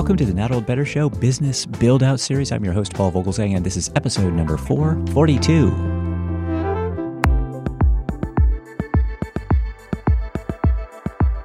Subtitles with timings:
[0.00, 2.52] Welcome to the Not Old Better Show Business Build Out Series.
[2.52, 5.66] I'm your host, Paul Vogelsang, and this is episode number 442.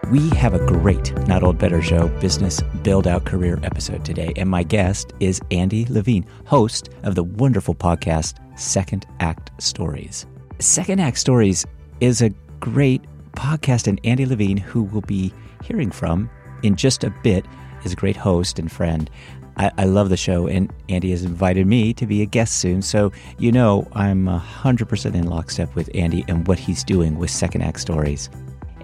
[0.10, 4.50] We have a great Not Old Better Show Business Build Out Career episode today, and
[4.50, 10.26] my guest is Andy Levine, host of the wonderful podcast Second Act Stories.
[10.60, 11.66] Second Act Stories
[12.00, 12.30] is a
[12.62, 13.02] great
[13.34, 16.30] podcast, and Andy Levine, who we'll be hearing from
[16.64, 17.46] in just a bit,
[17.86, 19.10] is a great host and friend.
[19.58, 22.82] I, I, love the show, and Andy has invited me to be a guest soon.
[22.82, 27.62] So, you know, I'm 100% in lockstep with Andy and what he's doing with Second
[27.62, 28.30] Act Stories.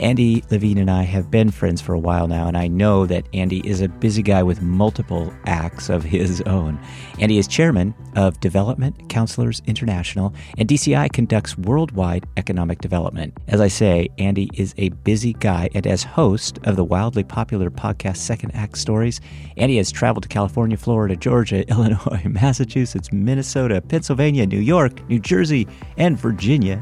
[0.02, 3.28] Andy Levine and I have been friends for a while now, and I know that
[3.36, 6.80] Andy is a busy guy with multiple acts of his own.
[7.20, 13.38] Andy is chairman of Development Counselors International, and DCI conducts worldwide economic development.
[13.48, 17.70] As I say, Andy is a busy guy, and as host of the wildly popular
[17.70, 19.22] podcast Second Act Stories,
[19.58, 25.68] Andy has traveled to California, Florida, Georgia, Illinois, Massachusetts, Minnesota, Pennsylvania, New York, New Jersey,
[25.98, 26.82] and Virginia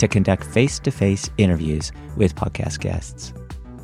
[0.00, 3.32] to conduct face to face interviews with podcast guests.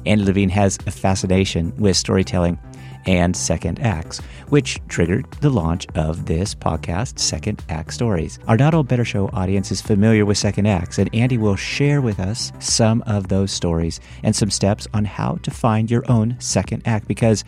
[0.05, 2.59] Andy Levine has a fascination with storytelling
[3.07, 8.39] and second acts, which triggered the launch of this podcast, Second Act Stories.
[8.49, 12.01] Our Not Old Better Show audience is familiar with second acts, and Andy will share
[12.01, 16.37] with us some of those stories and some steps on how to find your own
[16.41, 17.45] second act because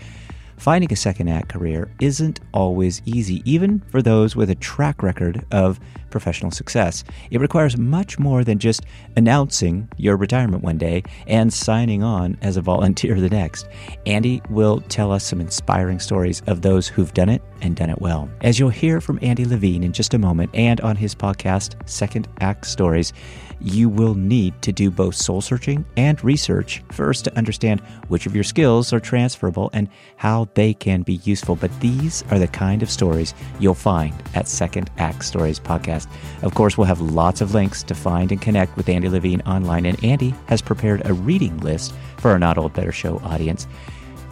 [0.59, 5.45] finding a second act career isn't always easy, even for those with a track record
[5.53, 7.05] of professional success.
[7.31, 8.85] It requires much more than just
[9.17, 13.69] announcing your retirement one day and signing on as a volunteer the next.
[14.07, 18.01] Andy will tell us some inspiring stories of those who've done it and done it
[18.01, 18.29] well.
[18.41, 22.29] As you'll hear from Andy Levine in just a moment and on his podcast, Second
[22.41, 23.13] Act Stories,
[23.61, 28.35] you will need to do both soul searching and research first to understand which of
[28.35, 31.57] your skills are transferable and how they can be useful.
[31.57, 36.07] But these are the kind of stories you'll find at Second Act Stories podcast.
[36.43, 39.87] Of course, we'll have lots of links to find and connect with Andy Levine online,
[39.87, 43.65] and Andy has prepared a reading list for our Not Old Better Show audience,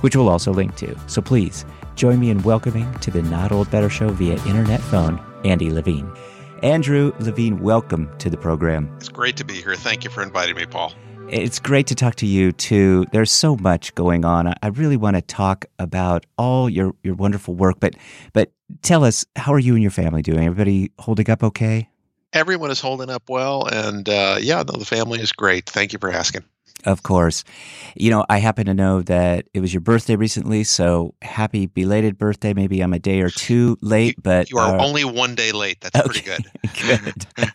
[0.01, 0.97] which we'll also link to.
[1.09, 5.21] So please join me in welcoming to the Not Old Better Show via internet phone,
[5.45, 6.11] Andy Levine.
[6.63, 8.91] Andrew Levine, welcome to the program.
[8.97, 9.75] It's great to be here.
[9.75, 10.95] Thank you for inviting me, Paul.
[11.29, 13.05] It's great to talk to you too.
[13.13, 14.53] There's so much going on.
[14.63, 17.97] I really want to talk about all your, your wonderful work, but
[18.33, 18.53] but
[18.83, 20.47] tell us, how are you and your family doing?
[20.47, 21.89] Everybody holding up okay?
[22.33, 25.69] Everyone is holding up well, and uh, yeah, no, the family is great.
[25.69, 26.45] Thank you for asking.
[26.87, 27.43] Of course.
[27.97, 32.17] You know, I happen to know that it was your birthday recently, so happy belated
[32.17, 32.55] birthday.
[32.55, 35.51] Maybe I'm a day or two late, you, but you are uh, only one day
[35.51, 35.81] late.
[35.81, 36.45] That's okay, pretty
[36.87, 37.27] good.
[37.37, 37.53] good.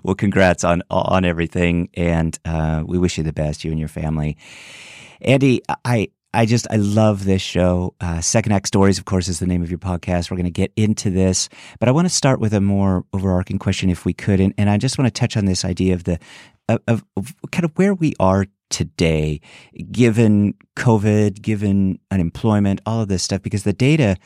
[0.04, 3.88] well, congrats on on everything, and uh, we wish you the best, you and your
[3.88, 4.36] family.
[5.22, 7.94] Andy, I I just I love this show.
[8.02, 10.30] Uh, Second Act Stories, of course, is the name of your podcast.
[10.30, 11.48] We're going to get into this,
[11.80, 14.68] but I want to start with a more overarching question, if we could, and, and
[14.68, 16.18] I just want to touch on this idea of the
[16.68, 19.40] of, of, of kind of where we are today,
[19.90, 24.16] given COVID, given unemployment, all of this stuff, because the data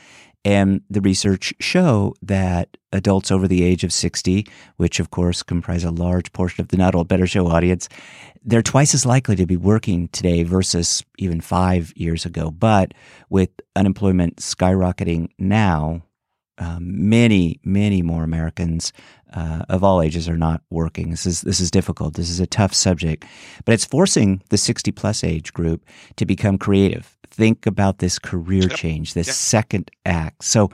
[0.45, 4.45] and the research show that adults over the age of 60,
[4.77, 7.87] which of course comprise a large portion of the Not Old Better Show audience,
[8.43, 12.51] they're twice as likely to be working today versus even five years ago.
[12.51, 12.93] But
[13.29, 16.03] with unemployment skyrocketing now,
[16.57, 18.93] um, many, many more Americans
[19.33, 21.09] uh, of all ages are not working.
[21.09, 22.13] This is this is difficult.
[22.13, 23.25] This is a tough subject,
[23.65, 25.83] but it's forcing the sixty plus age group
[26.17, 27.17] to become creative.
[27.29, 30.43] Think about this career change, this second act.
[30.43, 30.69] So,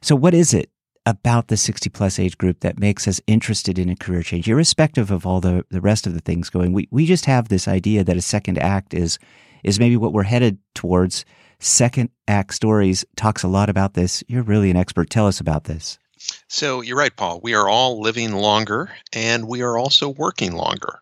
[0.00, 0.70] so what is it
[1.06, 5.10] about the 60 plus age group that makes us interested in a career change, irrespective
[5.10, 6.72] of all the, the rest of the things going?
[6.72, 9.18] We, we just have this idea that a second act is,
[9.64, 11.24] is maybe what we're headed towards
[11.64, 14.22] Second Act Stories talks a lot about this.
[14.28, 15.08] You're really an expert.
[15.08, 15.98] Tell us about this.
[16.46, 17.40] So you're right, Paul.
[17.42, 21.00] We are all living longer and we are also working longer.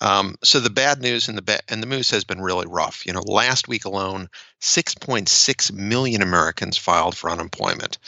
[0.00, 3.04] Um, so the bad news and the ba- and the news has been really rough.
[3.04, 4.28] You know, last week alone,
[4.60, 7.98] 6.6 million Americans filed for unemployment,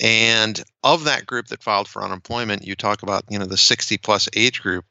[0.00, 3.98] and of that group that filed for unemployment, you talk about you know the 60
[3.98, 4.86] plus age group.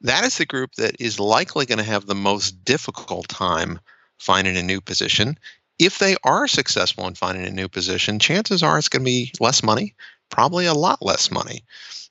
[0.00, 3.80] That is the group that is likely going to have the most difficult time
[4.18, 5.36] finding a new position
[5.78, 9.32] if they are successful in finding a new position, chances are it's going to be
[9.40, 9.94] less money,
[10.30, 11.62] probably a lot less money.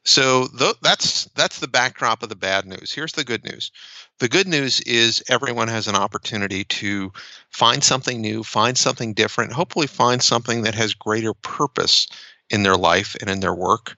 [0.05, 2.93] So th- that's that's the backdrop of the bad news.
[2.93, 3.71] Here's the good news.
[4.19, 7.11] The good news is everyone has an opportunity to
[7.49, 12.07] find something new, find something different, hopefully find something that has greater purpose
[12.49, 13.97] in their life and in their work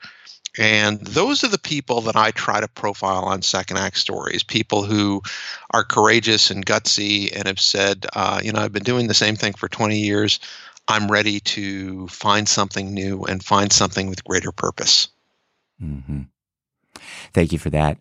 [0.57, 4.83] and those are the people that I try to profile on Second Act Stories people
[4.83, 5.21] who
[5.71, 9.35] are courageous and gutsy and have said, uh, you know, I've been doing the same
[9.35, 10.39] thing for 20 years.
[10.87, 15.09] I'm ready to find something new and find something with greater purpose.
[15.81, 16.21] Mm-hmm.
[17.33, 17.99] Thank you for that.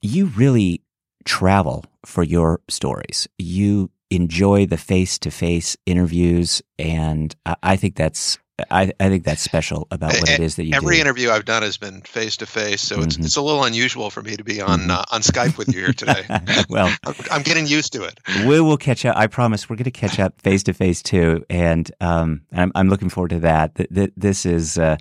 [0.00, 0.82] You really
[1.24, 3.28] travel for your stories.
[3.38, 8.38] You enjoy the face to face interviews, and I think that's
[8.70, 10.76] I, I, think that's special about what it is that you do.
[10.76, 11.02] Every do.
[11.02, 13.04] interview I've done has been face to face, so mm-hmm.
[13.04, 14.90] it's it's a little unusual for me to be on mm-hmm.
[14.90, 16.24] uh, on Skype with you here today.
[16.68, 18.20] well, I'm, I'm, getting used to it.
[18.46, 19.16] We will catch up.
[19.16, 22.88] I promise we're going to catch up face to face too, and um, I'm I'm
[22.88, 23.74] looking forward to that.
[24.16, 24.96] This is uh,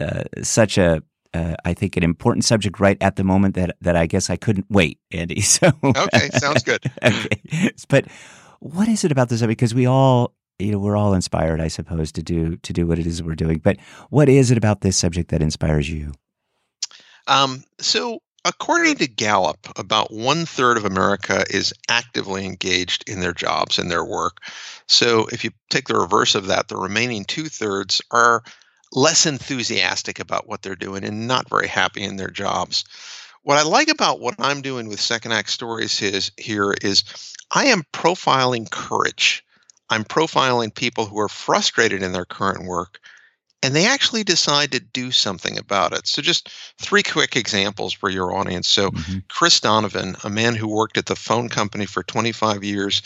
[0.00, 1.02] uh, such a
[1.34, 4.36] uh, I think an important subject right at the moment that that I guess I
[4.36, 5.40] couldn't wait, Andy.
[5.50, 6.80] So okay, sounds good.
[7.02, 8.06] okay, but
[8.60, 9.42] what is it about this?
[9.42, 12.98] Because we all you know we're all inspired, I suppose, to do to do what
[12.98, 13.58] it is we're doing.
[13.58, 13.78] But
[14.10, 16.12] what is it about this subject that inspires you?
[17.26, 23.32] Um, so, according to Gallup, about one third of America is actively engaged in their
[23.32, 24.38] jobs and their work.
[24.86, 28.42] So, if you take the reverse of that, the remaining two thirds are
[28.92, 32.84] less enthusiastic about what they're doing and not very happy in their jobs.
[33.42, 37.04] What I like about what I'm doing with Second Act Stories is here is
[37.50, 39.44] I am profiling courage.
[39.90, 43.00] I'm profiling people who are frustrated in their current work
[43.62, 46.06] and they actually decide to do something about it.
[46.06, 46.48] So, just
[46.78, 48.68] three quick examples for your audience.
[48.68, 49.18] So, mm-hmm.
[49.28, 53.02] Chris Donovan, a man who worked at the phone company for 25 years,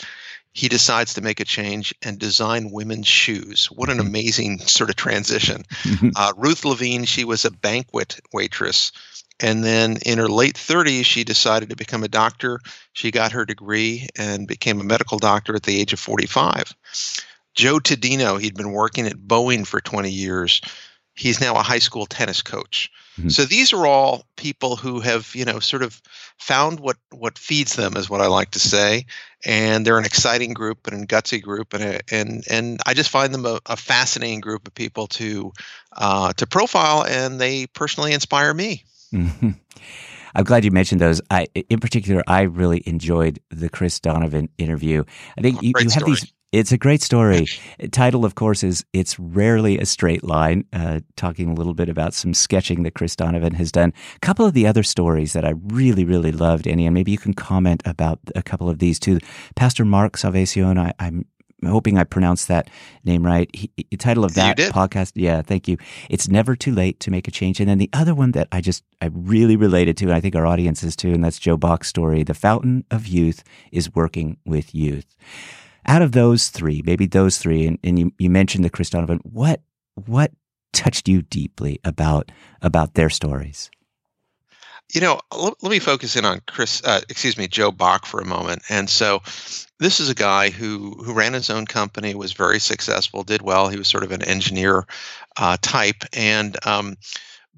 [0.53, 3.65] he decides to make a change and design women's shoes.
[3.65, 4.07] What an mm-hmm.
[4.07, 5.63] amazing sort of transition.
[5.83, 6.09] Mm-hmm.
[6.15, 8.93] Uh, Ruth Levine, she was a banquet waitress.
[9.39, 12.59] And then in her late 30s, she decided to become a doctor.
[12.93, 16.73] She got her degree and became a medical doctor at the age of 45.
[17.53, 20.61] Joe Tadino, he'd been working at Boeing for 20 years.
[21.15, 22.91] He's now a high school tennis coach.
[23.17, 23.29] Mm-hmm.
[23.29, 26.01] So these are all people who have, you know, sort of
[26.37, 29.05] found what what feeds them, is what I like to say,
[29.45, 33.09] and they're an exciting group and a gutsy group, and a, and and I just
[33.09, 35.53] find them a, a fascinating group of people to
[35.93, 38.83] uh, to profile, and they personally inspire me.
[39.13, 39.51] Mm-hmm.
[40.35, 41.21] I'm glad you mentioned those.
[41.31, 45.03] I, in particular, I really enjoyed the Chris Donovan interview.
[45.37, 47.47] I think you, you have these it's a great story.
[47.91, 52.13] Title, of course, is It's Rarely a Straight Line, uh, talking a little bit about
[52.13, 53.91] some sketching that Chris Donovan has done.
[54.15, 57.17] A couple of the other stories that I really, really loved, Annie, and maybe you
[57.17, 59.19] can comment about a couple of these too.
[59.57, 61.25] Pastor Mark Salvacion, I, I'm
[61.63, 62.69] hoping I pronounced that
[63.03, 63.49] name right.
[63.55, 65.77] He, the title of that podcast, yeah, thank you.
[66.09, 67.59] It's never too late to make a change.
[67.59, 70.35] And then the other one that I just I really related to, and I think
[70.35, 72.23] our audience is too, and that's Joe Bach's story.
[72.23, 75.15] The Fountain of Youth is working with youth
[75.87, 79.19] out of those three, maybe those three, and, and you, you mentioned the Chris Donovan,
[79.23, 79.61] what
[80.05, 80.31] what
[80.73, 82.31] touched you deeply about
[82.61, 83.69] about their stories?
[84.93, 88.19] You know, let, let me focus in on Chris, uh, excuse me, Joe Bach for
[88.19, 88.61] a moment.
[88.69, 89.21] And so,
[89.79, 93.67] this is a guy who who ran his own company, was very successful, did well.
[93.67, 94.85] He was sort of an engineer
[95.37, 96.95] uh, type, and um,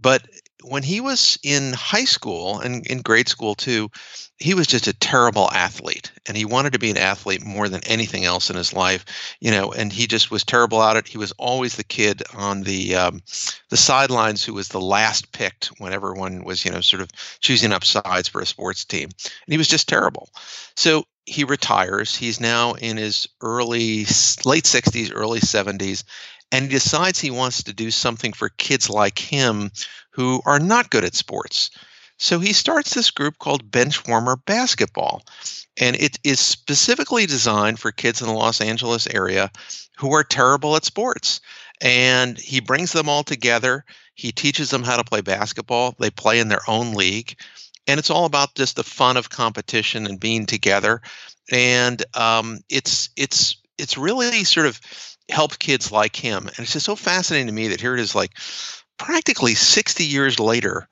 [0.01, 0.27] but
[0.69, 3.89] when he was in high school and in grade school too,
[4.37, 7.81] he was just a terrible athlete and he wanted to be an athlete more than
[7.85, 9.03] anything else in his life
[9.39, 11.07] you know and he just was terrible at it.
[11.07, 13.21] He was always the kid on the um,
[13.69, 17.71] the sidelines who was the last picked when everyone was you know sort of choosing
[17.71, 20.29] up sides for a sports team and he was just terrible.
[20.75, 23.99] So he retires he's now in his early
[24.45, 26.03] late 60s early 70s
[26.51, 29.69] and he decides he wants to do something for kids like him
[30.11, 31.69] who are not good at sports
[32.17, 35.23] so he starts this group called Benchwarmer Basketball.
[35.77, 39.51] And it is specifically designed for kids in the Los Angeles area
[39.97, 41.39] who are terrible at sports.
[41.79, 43.85] And he brings them all together.
[44.15, 45.95] He teaches them how to play basketball.
[45.99, 47.39] They play in their own league.
[47.87, 51.01] And it's all about just the fun of competition and being together.
[51.51, 54.79] And um, it's it's it's really sort of
[55.29, 56.47] helped kids like him.
[56.47, 58.31] And it's just so fascinating to me that here it is like
[58.97, 60.87] practically 60 years later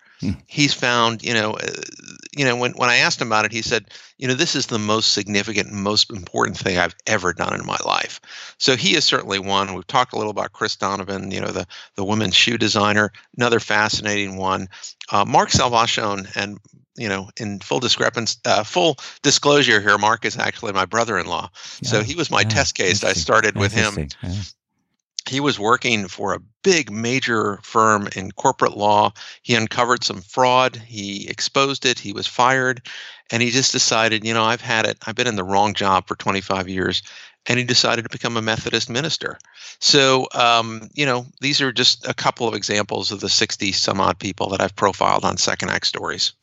[0.47, 1.67] he's found, you know, uh,
[2.35, 3.85] you know, when when I asked him about it, he said,
[4.17, 7.77] you know, this is the most significant, most important thing I've ever done in my
[7.85, 8.19] life.
[8.57, 9.73] So he is certainly one.
[9.73, 13.59] We've talked a little about Chris Donovan, you know, the the women's shoe designer, another
[13.59, 14.67] fascinating one.
[15.11, 16.59] Uh, Mark Salvacion, and
[16.97, 21.49] you know, in full discrepancy, uh, full disclosure here, Mark is actually my brother-in-law.
[21.81, 23.03] Yeah, so he was my yeah, test case.
[23.03, 24.07] I started with him.
[24.23, 24.41] Yeah
[25.27, 29.11] he was working for a big major firm in corporate law.
[29.41, 32.87] He uncovered some fraud, he exposed it, he was fired,
[33.31, 34.97] and he just decided, you know, I've had it.
[35.05, 37.01] I've been in the wrong job for 25 years.
[37.47, 39.37] And he decided to become a Methodist minister.
[39.79, 44.01] So, um, you know, these are just a couple of examples of the 60 some
[44.01, 46.33] odd people that I've profiled on Second Act Stories.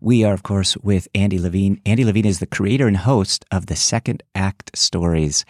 [0.00, 1.80] We are, of course, with Andy Levine.
[1.84, 5.44] Andy Levine is the creator and host of the Second Act Stories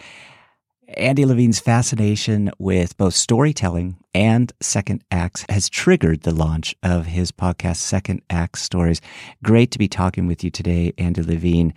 [0.95, 7.31] Andy Levine's fascination with both storytelling and second acts has triggered the launch of his
[7.31, 8.99] podcast, Second Act Stories.
[9.41, 11.73] Great to be talking with you today, Andy Levine.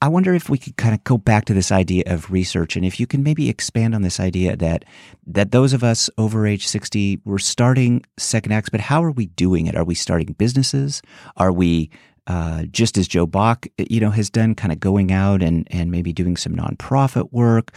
[0.00, 2.84] I wonder if we could kind of go back to this idea of research and
[2.84, 4.84] if you can maybe expand on this idea that
[5.26, 9.26] that those of us over age 60 we're starting second acts but how are we
[9.26, 9.76] doing it?
[9.76, 11.00] Are we starting businesses?
[11.36, 11.90] Are we
[12.26, 15.90] uh, just as Joe Bach you know has done kind of going out and and
[15.90, 17.76] maybe doing some nonprofit work?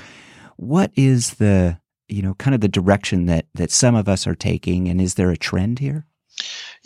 [0.57, 4.35] What is the you know kind of the direction that that some of us are
[4.35, 6.05] taking and is there a trend here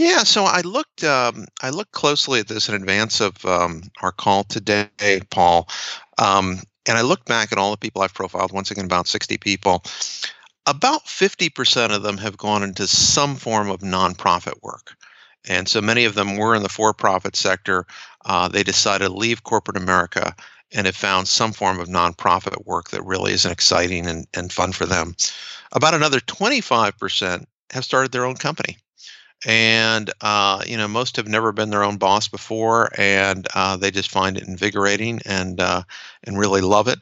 [0.01, 4.12] yeah, so I looked um, I looked closely at this in advance of um, our
[4.12, 4.89] call today,
[5.29, 5.70] Paul,
[6.17, 8.51] um, and I looked back at all the people I've profiled.
[8.51, 9.84] Once again, about sixty people.
[10.65, 14.96] About fifty percent of them have gone into some form of nonprofit work,
[15.48, 17.86] and so many of them were in the for-profit sector.
[18.25, 20.36] Uh, they decided to leave corporate America
[20.74, 24.72] and have found some form of nonprofit work that really is exciting and, and fun
[24.72, 25.13] for them.
[25.74, 28.77] About another 25% have started their own company
[29.45, 33.91] and uh, you know most have never been their own boss before and uh, they
[33.91, 35.83] just find it invigorating and uh,
[36.24, 37.01] and really love it.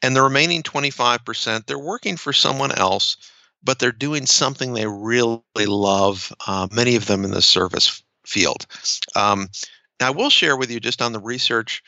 [0.00, 3.16] And the remaining 25% they're working for someone else
[3.62, 8.66] but they're doing something they really love uh, many of them in the service field.
[9.16, 9.48] Um,
[10.00, 11.82] now i will share with you just on the research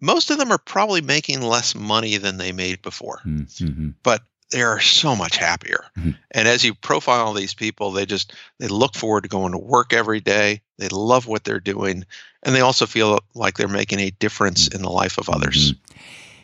[0.00, 3.20] most of them are probably making less money than they made before.
[3.26, 3.90] Mm-hmm.
[4.02, 5.84] but they are so much happier.
[5.98, 6.10] Mm-hmm.
[6.32, 9.92] And as you profile these people, they just they look forward to going to work
[9.92, 10.62] every day.
[10.78, 12.04] They love what they're doing,
[12.42, 15.72] and they also feel like they're making a difference in the life of others.
[15.72, 16.00] Mm-hmm.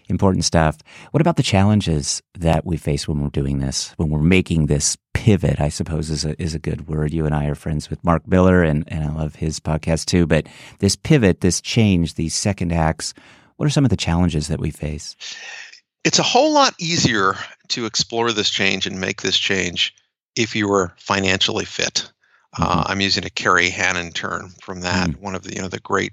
[0.08, 0.78] Important stuff.
[1.10, 4.96] What about the challenges that we face when we're doing this, when we're making this
[5.14, 5.60] pivot?
[5.60, 7.12] I suppose is a is a good word.
[7.12, 10.26] You and I are friends with Mark Miller, and and I love his podcast too.
[10.26, 10.46] But
[10.78, 13.14] this pivot, this change, these second acts.
[13.56, 15.16] What are some of the challenges that we face?
[16.04, 17.34] It's a whole lot easier
[17.70, 19.94] to explore this change and make this change
[20.34, 22.10] if you were financially fit.
[22.58, 22.78] Uh, mm-hmm.
[22.78, 25.24] Uh, I'm using a Kerry Hannon term from that, mm-hmm.
[25.24, 26.12] one of the you know the great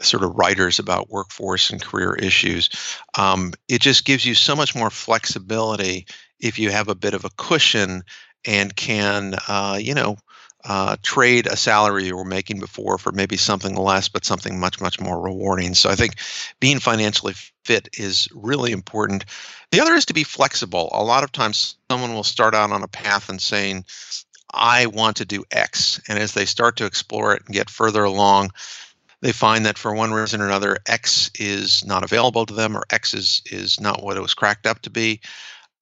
[0.00, 2.70] sort of writers about workforce and career issues.
[3.16, 6.06] Um, it just gives you so much more flexibility
[6.40, 8.02] if you have a bit of a cushion
[8.44, 10.16] and can uh, you know
[10.64, 14.80] uh, trade a salary you were making before for maybe something less, but something much,
[14.80, 15.74] much more rewarding.
[15.74, 16.16] So I think
[16.60, 19.24] being financially fit is really important.
[19.70, 20.90] The other is to be flexible.
[20.92, 23.84] A lot of times, someone will start out on a path and saying,
[24.52, 26.00] I want to do X.
[26.08, 28.50] And as they start to explore it and get further along,
[29.20, 32.84] they find that for one reason or another, X is not available to them or
[32.90, 35.20] X is, is not what it was cracked up to be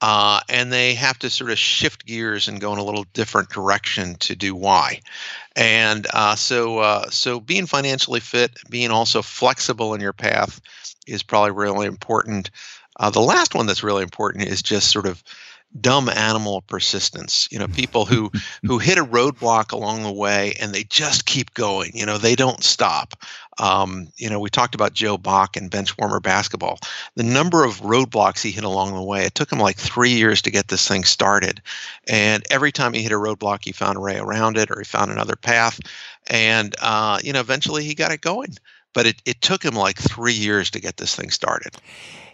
[0.01, 3.51] uh, and they have to sort of shift gears and go in a little different
[3.51, 5.01] direction to do Y.
[5.57, 10.61] And uh, so, uh, so being financially fit, being also flexible in your path,
[11.07, 12.51] is probably really important.
[12.99, 15.23] Uh, the last one that's really important is just sort of
[15.81, 18.29] dumb animal persistence you know people who
[18.65, 22.35] who hit a roadblock along the way and they just keep going you know they
[22.35, 23.15] don't stop
[23.61, 26.79] um, you know we talked about joe bach and benchwarmer basketball.
[27.15, 30.43] The number of roadblocks he hit along the way it took him like three years
[30.43, 31.63] to get this thing started.
[32.09, 34.85] And every time he hit a roadblock he found a way around it or he
[34.85, 35.79] found another path.
[36.29, 38.55] And uh, you know eventually he got it going.
[38.93, 41.77] But it, it took him like three years to get this thing started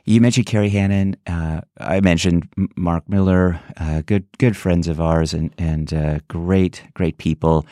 [0.07, 1.17] you mentioned Kerry Hannon.
[1.27, 6.85] Uh, I mentioned Mark Miller, uh, good good friends of ours, and and uh, great
[6.95, 7.67] great people.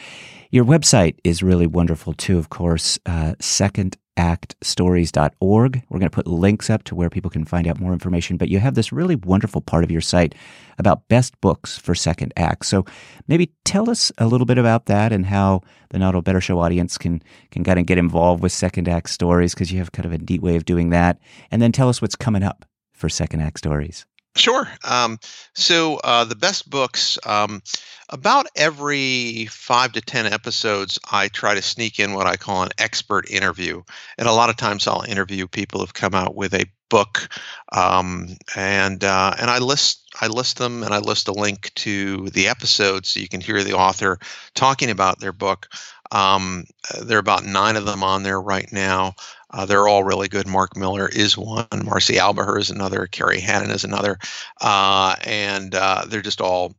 [0.51, 2.39] Your website is really wonderful too.
[2.39, 5.83] Of course, uh, Second actstories.org.
[5.89, 8.37] We're going to put links up to where people can find out more information.
[8.37, 10.35] But you have this really wonderful part of your site
[10.79, 12.67] about best books for second act.
[12.67, 12.85] So
[13.29, 16.61] maybe tell us a little bit about that and how the Not Old Better Show
[16.61, 20.07] audience can can kind of get involved with second act stories because you have kind
[20.07, 21.19] of a neat way of doing that.
[21.51, 24.07] And then tell us what's coming up for second act stories.
[24.37, 24.69] Sure.
[24.83, 25.19] Um,
[25.55, 27.63] so uh, the best books, um,
[28.11, 32.71] about every five to 10 episodes, I try to sneak in what I call an
[32.79, 33.83] expert interview.
[34.19, 37.29] And a lot of times I'll interview people who've come out with a book
[37.73, 42.29] um, and uh, and I list I list them and I list a link to
[42.31, 44.19] the episode so you can hear the author
[44.55, 45.69] talking about their book.
[46.13, 46.65] Um,
[47.03, 49.15] there are about nine of them on there right now.
[49.55, 50.49] Uh, they're all really good.
[50.49, 51.67] Mark Miller is one.
[51.71, 53.07] Marci Alboher is another.
[53.07, 54.19] Kerry Hannon is another.
[54.61, 56.75] Uh, and uh, they're just all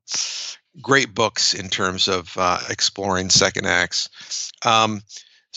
[0.82, 4.52] great books in terms of uh, exploring second acts.
[4.66, 5.02] Um,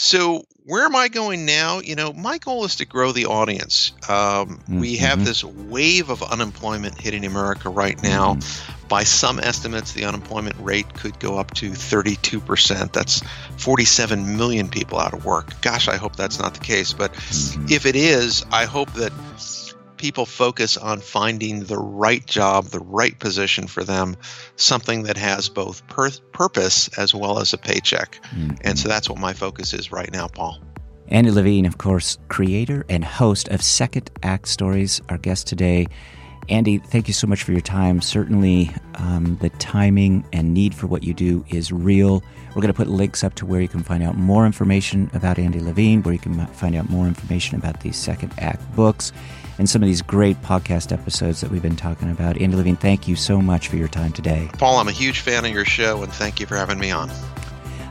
[0.00, 1.80] so where am I going now?
[1.80, 3.90] You know, my goal is to grow the audience.
[4.08, 4.78] Um, mm-hmm.
[4.78, 8.34] We have this wave of unemployment hitting America right now.
[8.34, 8.86] Mm-hmm.
[8.86, 12.92] By some estimates, the unemployment rate could go up to 32%.
[12.92, 13.24] That's
[13.56, 15.60] 47 million people out of work.
[15.62, 16.92] Gosh, I hope that's not the case.
[16.92, 17.66] But mm-hmm.
[17.68, 19.12] if it is, I hope that
[19.98, 24.16] people focus on finding the right job, the right position for them,
[24.56, 28.18] something that has both per- purpose as well as a paycheck.
[28.30, 28.56] Mm-hmm.
[28.62, 30.60] And so that's what my focus is right now, Paul.
[31.08, 35.86] Andy Levine, of course, creator and host of Second Act Stories, our guest today.
[36.48, 38.00] Andy, thank you so much for your time.
[38.00, 42.22] Certainly, um, the timing and need for what you do is real.
[42.48, 45.38] We're going to put links up to where you can find out more information about
[45.38, 49.12] Andy Levine, where you can find out more information about these second act books,
[49.58, 52.40] and some of these great podcast episodes that we've been talking about.
[52.40, 54.48] Andy Levine, thank you so much for your time today.
[54.54, 57.10] Paul, I'm a huge fan of your show, and thank you for having me on.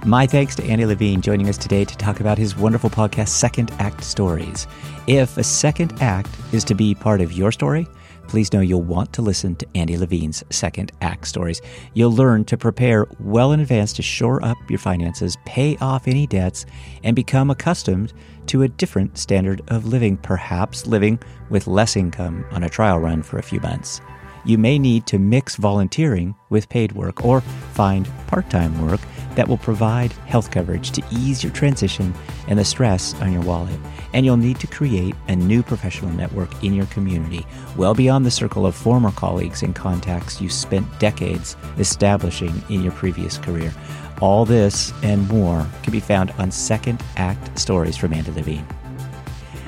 [0.05, 3.71] My thanks to Andy Levine joining us today to talk about his wonderful podcast, Second
[3.79, 4.65] Act Stories.
[5.05, 7.87] If a second act is to be part of your story,
[8.27, 11.61] please know you'll want to listen to Andy Levine's second act stories.
[11.93, 16.27] You'll learn to prepare well in advance to shore up your finances, pay off any
[16.27, 16.65] debts,
[17.03, 18.13] and become accustomed
[18.47, 21.19] to a different standard of living, perhaps living
[21.49, 24.01] with less income on a trial run for a few months.
[24.47, 29.01] You may need to mix volunteering with paid work or find part time work
[29.35, 32.13] that will provide health coverage to ease your transition
[32.47, 33.77] and the stress on your wallet.
[34.13, 38.31] And you'll need to create a new professional network in your community, well beyond the
[38.31, 43.73] circle of former colleagues and contacts you spent decades establishing in your previous career.
[44.21, 48.65] All this and more can be found on Second Act Stories from Andy Levine.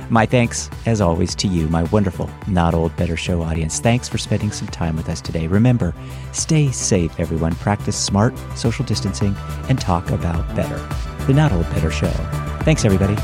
[0.10, 3.80] My thanks, as always, to you, my wonderful Not Old Better Show audience.
[3.80, 5.46] Thanks for spending some time with us today.
[5.46, 5.94] Remember,
[6.32, 7.54] stay safe, everyone.
[7.56, 9.36] Practice smart social distancing
[9.70, 10.78] and talk about better.
[11.28, 12.10] The Not Old Better Show.
[12.64, 13.16] Thanks, everybody.